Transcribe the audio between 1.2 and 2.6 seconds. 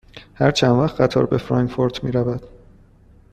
به فرانکفورت می رود؟